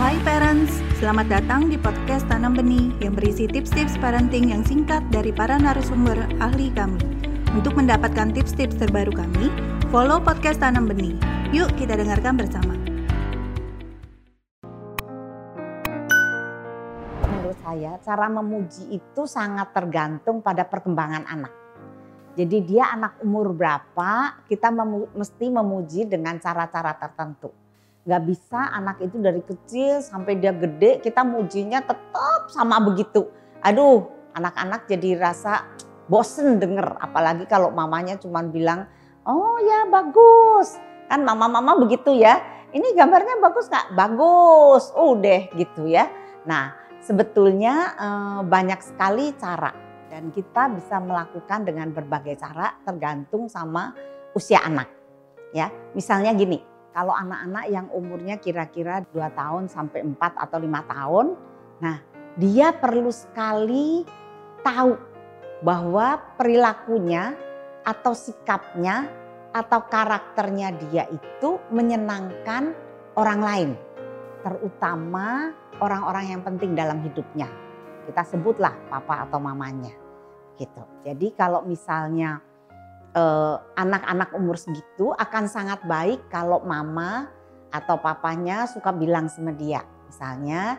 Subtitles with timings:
[0.00, 5.36] Hai parents, selamat datang di podcast Tanam Benih yang berisi tips-tips parenting yang singkat dari
[5.36, 6.96] para narasumber ahli kami.
[7.52, 9.52] Untuk mendapatkan tips-tips terbaru kami,
[9.92, 11.12] follow podcast Tanam Benih.
[11.52, 12.72] Yuk kita dengarkan bersama.
[17.28, 21.52] Menurut saya, cara memuji itu sangat tergantung pada perkembangan anak.
[22.32, 27.52] Jadi dia anak umur berapa, kita memu mesti memuji dengan cara-cara tertentu.
[28.02, 33.30] Gak bisa anak itu dari kecil sampai dia gede, kita mujinya tetap sama begitu.
[33.62, 35.70] Aduh, anak-anak jadi rasa
[36.10, 36.98] bosen denger.
[36.98, 38.90] Apalagi kalau mamanya cuma bilang,
[39.22, 40.82] oh ya bagus.
[41.06, 42.42] Kan mama-mama begitu ya.
[42.74, 43.94] Ini gambarnya bagus kak?
[43.94, 44.90] Bagus.
[44.98, 46.10] Udah gitu ya.
[46.42, 49.70] Nah sebetulnya eh, banyak sekali cara
[50.12, 53.96] dan kita bisa melakukan dengan berbagai cara tergantung sama
[54.36, 54.88] usia anak.
[55.52, 61.26] Ya, misalnya gini, kalau anak-anak yang umurnya kira-kira 2 tahun sampai 4 atau 5 tahun,
[61.80, 61.96] nah
[62.36, 64.04] dia perlu sekali
[64.60, 64.96] tahu
[65.64, 67.32] bahwa perilakunya
[67.82, 69.08] atau sikapnya
[69.52, 72.72] atau karakternya dia itu menyenangkan
[73.16, 73.70] orang lain,
[74.44, 77.48] terutama orang-orang yang penting dalam hidupnya.
[78.02, 79.92] Kita sebutlah papa atau mamanya
[80.60, 80.82] gitu.
[81.04, 82.42] Jadi kalau misalnya
[83.76, 87.28] anak-anak eh, umur segitu akan sangat baik kalau mama
[87.72, 89.84] atau papanya suka bilang sama dia.
[90.08, 90.76] Misalnya,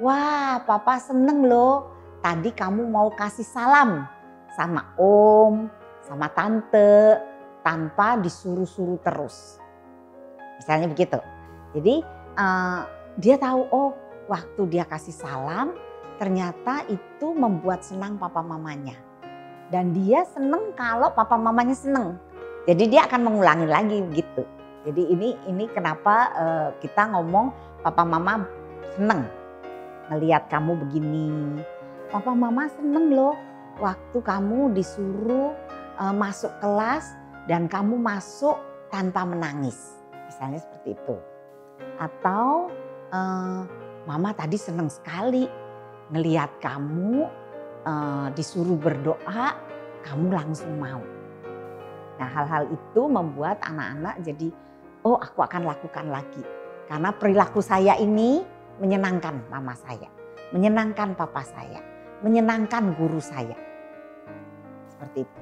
[0.00, 1.88] wah papa seneng loh
[2.24, 4.04] tadi kamu mau kasih salam
[4.52, 5.68] sama om,
[6.04, 7.20] sama tante
[7.64, 9.60] tanpa disuruh-suruh terus.
[10.60, 11.18] Misalnya begitu.
[11.76, 12.04] Jadi
[12.36, 12.80] uh,
[13.20, 13.90] dia tahu oh
[14.28, 15.76] waktu dia kasih salam
[16.16, 18.94] ternyata itu membuat senang papa mamanya.
[19.72, 22.18] Dan dia seneng kalau papa mamanya seneng.
[22.64, 24.44] Jadi dia akan mengulangi lagi gitu.
[24.84, 28.44] Jadi ini ini kenapa uh, kita ngomong papa mama
[28.96, 29.24] seneng
[30.12, 31.60] ngelihat kamu begini.
[32.12, 33.36] Papa mama seneng loh
[33.80, 35.56] waktu kamu disuruh
[35.96, 37.16] uh, masuk kelas
[37.48, 38.60] dan kamu masuk
[38.92, 39.96] tanpa menangis.
[40.28, 41.16] Misalnya seperti itu.
[41.96, 42.68] Atau
[43.12, 43.60] uh,
[44.04, 45.48] mama tadi seneng sekali
[46.12, 47.24] ngelihat kamu
[47.84, 49.56] uh, disuruh berdoa,
[50.04, 51.00] kamu langsung mau.
[52.18, 54.48] Nah hal-hal itu membuat anak-anak jadi,
[55.04, 56.42] oh aku akan lakukan lagi.
[56.84, 58.44] Karena perilaku saya ini
[58.80, 60.08] menyenangkan mama saya,
[60.52, 61.80] menyenangkan papa saya,
[62.20, 63.56] menyenangkan guru saya.
[64.92, 65.40] Seperti itu.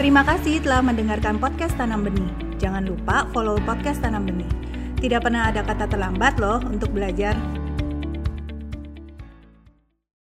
[0.00, 2.32] Terima kasih telah mendengarkan podcast Tanam Benih.
[2.56, 4.48] Jangan lupa follow podcast Tanam Benih.
[4.96, 7.36] Tidak pernah ada kata terlambat loh untuk belajar.